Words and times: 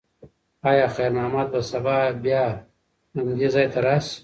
ایا 0.69 0.87
خیر 0.95 1.11
محمد 1.15 1.47
به 1.53 1.59
سبا 1.71 1.97
بیا 2.23 2.45
همدې 3.15 3.47
ځای 3.53 3.67
ته 3.73 3.79
راشي؟ 3.85 4.15